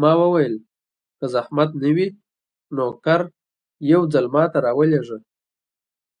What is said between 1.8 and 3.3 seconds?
نه وي، نوکر